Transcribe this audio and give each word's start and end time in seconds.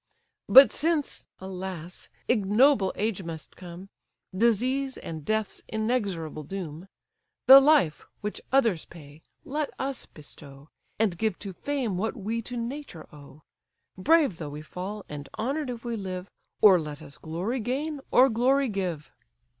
But 0.49 0.71
since, 0.71 1.27
alas! 1.37 2.09
ignoble 2.27 2.91
age 2.95 3.21
must 3.21 3.55
come, 3.55 3.89
Disease, 4.35 4.97
and 4.97 5.23
death's 5.23 5.61
inexorable 5.67 6.41
doom, 6.41 6.87
The 7.45 7.59
life, 7.59 8.07
which 8.21 8.41
others 8.51 8.85
pay, 8.85 9.21
let 9.45 9.69
us 9.77 10.07
bestow, 10.07 10.69
And 10.97 11.19
give 11.19 11.37
to 11.45 11.53
fame 11.53 11.97
what 11.99 12.17
we 12.17 12.41
to 12.41 12.57
nature 12.57 13.07
owe; 13.13 13.43
Brave 13.95 14.37
though 14.37 14.49
we 14.49 14.63
fall, 14.63 15.05
and 15.07 15.29
honour'd 15.37 15.69
if 15.69 15.85
we 15.85 15.95
live, 15.95 16.31
Or 16.61 16.79
let 16.79 17.03
us 17.03 17.19
glory 17.19 17.59
gain, 17.59 18.01
or 18.09 18.27
glory 18.27 18.69
give!" 18.69 19.11